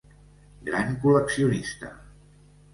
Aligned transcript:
Gran 0.69 0.97
col·leccionista. 1.05 1.95